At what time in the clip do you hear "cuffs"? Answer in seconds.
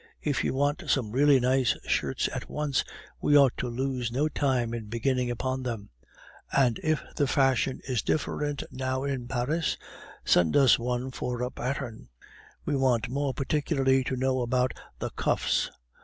15.11-15.69